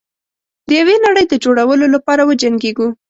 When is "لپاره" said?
1.95-2.21